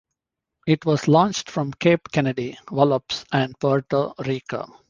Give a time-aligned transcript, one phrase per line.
[0.65, 4.65] It was launched from Cape Kennedy, Wallops, and Puerto Rico.